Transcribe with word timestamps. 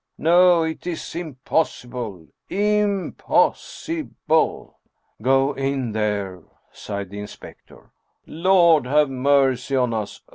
No! 0.17 0.63
It 0.63 0.87
is 0.87 1.13
impossible! 1.13 2.25
Im 2.49 3.11
poss 3.13 3.85
i 3.87 4.07
ble!"" 4.27 4.79
Go 5.21 5.53
in 5.53 5.91
there!" 5.91 6.41
sighed 6.73 7.11
the 7.11 7.19
inspector." 7.19 7.91
Lord, 8.25 8.87
have 8.87 9.11
mercy 9.11 9.75
on 9.75 9.93
us 9.93 10.19